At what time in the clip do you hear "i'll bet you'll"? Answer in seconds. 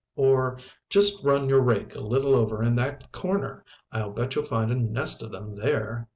3.91-4.45